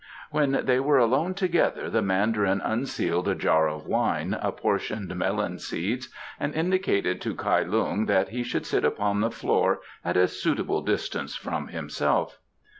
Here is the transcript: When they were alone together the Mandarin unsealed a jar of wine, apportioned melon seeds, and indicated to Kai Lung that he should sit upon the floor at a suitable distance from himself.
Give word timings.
When 0.31 0.61
they 0.65 0.79
were 0.79 0.97
alone 0.97 1.35
together 1.35 1.87
the 1.87 2.01
Mandarin 2.01 2.59
unsealed 2.65 3.27
a 3.27 3.35
jar 3.35 3.69
of 3.69 3.85
wine, 3.85 4.33
apportioned 4.41 5.15
melon 5.15 5.59
seeds, 5.59 6.09
and 6.39 6.55
indicated 6.55 7.21
to 7.21 7.35
Kai 7.35 7.59
Lung 7.61 8.07
that 8.07 8.29
he 8.29 8.41
should 8.41 8.65
sit 8.65 8.83
upon 8.83 9.21
the 9.21 9.29
floor 9.29 9.79
at 10.03 10.17
a 10.17 10.27
suitable 10.27 10.81
distance 10.81 11.35
from 11.35 11.67
himself. 11.67 12.39